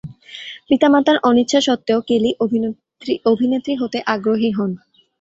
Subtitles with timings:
[0.67, 2.31] পিতামাতার অনিচ্ছা সত্ত্বেও কেলি
[3.25, 4.71] অভিনেত্রী হতে আগ্রহী হন।